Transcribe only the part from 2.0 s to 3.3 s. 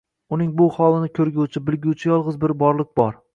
yolg'iz bir Borliq bor...